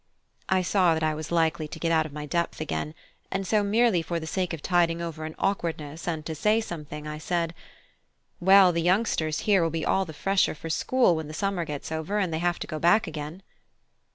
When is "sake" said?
4.25-4.51